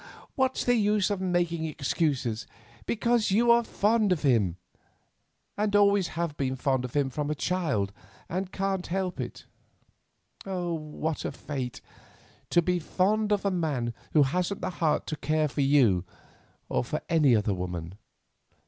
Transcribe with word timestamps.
what's 0.33 0.63
the 0.63 0.73
use 0.73 1.11
of 1.11 1.21
making 1.21 1.63
excuses—because 1.65 3.29
you 3.29 3.51
are 3.51 3.63
fond 3.63 4.11
of 4.11 4.23
him, 4.23 4.57
and 5.55 5.75
always 5.75 6.07
have 6.17 6.35
been 6.37 6.55
fond 6.55 6.83
of 6.83 6.95
him 6.95 7.07
from 7.07 7.29
a 7.29 7.35
child, 7.35 7.93
and 8.27 8.51
can't 8.51 8.87
help 8.87 9.19
it. 9.21 9.45
What 10.43 11.23
a 11.23 11.31
fate! 11.31 11.81
To 12.49 12.63
be 12.63 12.79
fond 12.79 13.31
of 13.31 13.45
a 13.45 13.51
man 13.51 13.93
who 14.13 14.23
hasn't 14.23 14.61
the 14.61 14.71
heart 14.71 15.05
to 15.05 15.15
care 15.15 15.47
for 15.47 15.61
you 15.61 16.03
or 16.67 16.83
for 16.83 17.01
any 17.07 17.35
other 17.35 17.53
woman. 17.53 17.93